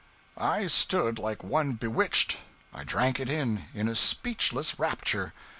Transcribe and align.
I 0.35 0.65
stood 0.65 1.19
like 1.19 1.43
one 1.43 1.73
bewitched. 1.73 2.37
I 2.73 2.83
drank 2.83 3.19
it 3.19 3.29
in, 3.29 3.65
in 3.75 3.87
a 3.87 3.95
speechless 3.95 4.79
rapture. 4.79 5.31